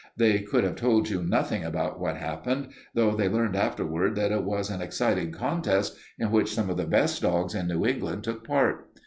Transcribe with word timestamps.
They 0.17 0.39
could 0.39 0.63
have 0.63 0.77
told 0.77 1.09
you 1.11 1.21
nothing 1.21 1.63
about 1.63 1.99
what 1.99 2.15
happened, 2.17 2.69
though 2.95 3.15
they 3.15 3.29
learned 3.29 3.55
afterward 3.55 4.15
that 4.15 4.31
it 4.31 4.43
was 4.43 4.71
an 4.71 4.81
exciting 4.81 5.31
contest 5.31 5.95
in 6.17 6.31
which 6.31 6.51
some 6.55 6.71
of 6.71 6.77
the 6.77 6.87
best 6.87 7.21
dogs 7.21 7.53
in 7.53 7.67
New 7.67 7.85
England 7.85 8.23
took 8.23 8.43
part. 8.43 8.89